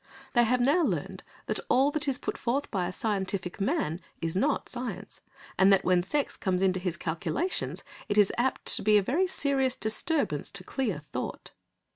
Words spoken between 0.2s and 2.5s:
They have now learned that all that is put